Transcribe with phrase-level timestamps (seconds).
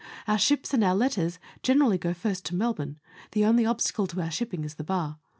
[0.27, 2.97] Our ships and our letters generally go first to Melbourne;
[3.33, 5.19] the only obstacle to our shipping is the bar.